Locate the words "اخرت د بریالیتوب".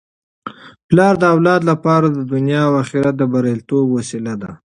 2.83-3.85